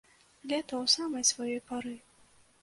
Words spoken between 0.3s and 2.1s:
Лета ў самай сваёй пары.